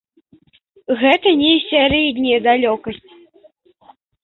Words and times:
Гэта 1.01 1.29
не 1.43 1.51
сярэдняя 1.67 2.39
далёкасць. 2.49 3.07